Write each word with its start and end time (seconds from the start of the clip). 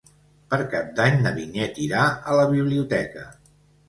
Per 0.51 0.57
Cap 0.69 0.87
d'Any 0.99 1.19
na 1.25 1.33
Vinyet 1.35 1.77
irà 1.83 2.05
a 2.31 2.39
la 2.39 2.47
biblioteca. 2.55 3.27